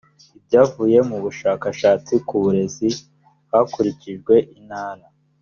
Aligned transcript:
ibyavuye 0.37 0.97
mu 1.09 1.17
bushakashatsi 1.23 2.13
ku 2.27 2.35
burezi 2.43 2.87
hakurikijwe 3.51 4.33
intara 4.57 5.05